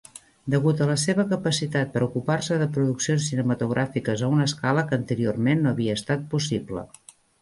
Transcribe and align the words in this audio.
Degut 0.51 0.79
a 0.83 0.85
la 0.91 0.95
seva 1.01 1.25
capacitat 1.33 1.91
per 1.97 2.01
ocupar-se 2.05 2.57
de 2.61 2.67
produccions 2.77 3.27
cinematogràfiques 3.33 4.25
a 4.25 4.31
una 4.37 4.49
escala 4.53 4.85
que 4.89 4.99
anteriorment 5.03 5.63
no 5.67 5.75
havia 5.75 5.99
estat 6.01 6.25
possible. 6.33 6.89